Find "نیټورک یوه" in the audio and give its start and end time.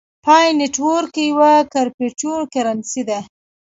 0.59-1.51